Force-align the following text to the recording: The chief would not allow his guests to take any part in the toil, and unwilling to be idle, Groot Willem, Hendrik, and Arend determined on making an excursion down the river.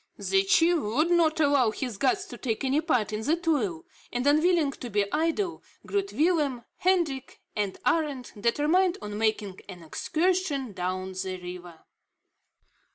The 0.17 0.43
chief 0.45 0.79
would 0.79 1.11
not 1.11 1.39
allow 1.39 1.69
his 1.69 1.99
guests 1.99 2.25
to 2.31 2.37
take 2.39 2.63
any 2.63 2.81
part 2.81 3.13
in 3.13 3.21
the 3.21 3.35
toil, 3.35 3.85
and 4.11 4.25
unwilling 4.25 4.71
to 4.71 4.89
be 4.89 5.05
idle, 5.13 5.61
Groot 5.85 6.11
Willem, 6.11 6.63
Hendrik, 6.77 7.39
and 7.55 7.77
Arend 7.85 8.31
determined 8.35 8.97
on 9.03 9.15
making 9.19 9.59
an 9.69 9.83
excursion 9.83 10.71
down 10.73 11.13
the 11.13 11.37
river. 11.39 11.81